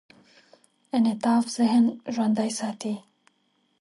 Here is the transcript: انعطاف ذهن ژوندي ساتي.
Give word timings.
انعطاف 0.95 1.43
ذهن 1.57 1.85
ژوندي 2.15 2.49
ساتي. 2.59 2.95